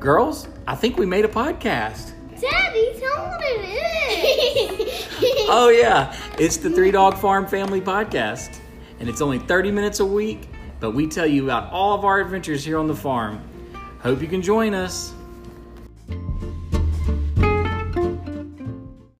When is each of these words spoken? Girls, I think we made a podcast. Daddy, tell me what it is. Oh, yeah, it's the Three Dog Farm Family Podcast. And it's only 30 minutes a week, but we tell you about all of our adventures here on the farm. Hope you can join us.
Girls, 0.00 0.48
I 0.66 0.74
think 0.76 0.96
we 0.96 1.04
made 1.04 1.26
a 1.26 1.28
podcast. 1.28 2.12
Daddy, 2.40 2.98
tell 2.98 3.22
me 3.22 3.28
what 3.28 3.42
it 3.42 4.80
is. 4.80 5.06
Oh, 5.52 5.68
yeah, 5.68 6.16
it's 6.38 6.56
the 6.56 6.70
Three 6.70 6.90
Dog 6.90 7.18
Farm 7.18 7.46
Family 7.46 7.80
Podcast. 7.80 8.60
And 8.98 9.08
it's 9.08 9.20
only 9.20 9.38
30 9.40 9.70
minutes 9.72 10.00
a 10.00 10.06
week, 10.06 10.48
but 10.78 10.92
we 10.92 11.06
tell 11.06 11.26
you 11.26 11.44
about 11.44 11.70
all 11.72 11.92
of 11.92 12.04
our 12.04 12.20
adventures 12.20 12.64
here 12.64 12.78
on 12.78 12.86
the 12.86 12.94
farm. 12.94 13.42
Hope 14.00 14.22
you 14.22 14.28
can 14.28 14.40
join 14.40 14.72
us. 14.72 15.12